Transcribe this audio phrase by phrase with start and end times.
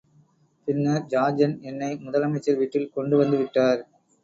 [0.67, 3.81] பின்னர் சார்ஜண்ட் என்னை முதல் அமைச்சர் வீட்டில் கொண்டு வந்துவிட்டார்.